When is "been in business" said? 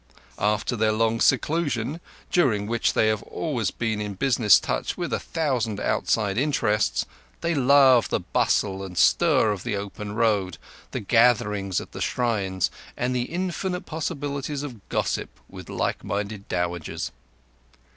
3.69-4.59